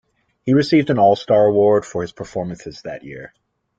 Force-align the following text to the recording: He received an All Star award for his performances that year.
He 0.41 0.55
received 0.55 0.89
an 0.89 0.97
All 0.97 1.15
Star 1.15 1.45
award 1.45 1.85
for 1.85 2.01
his 2.01 2.11
performances 2.11 2.81
that 2.81 3.03
year. 3.03 3.35